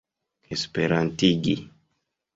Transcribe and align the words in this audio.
esperantigi 0.55 1.55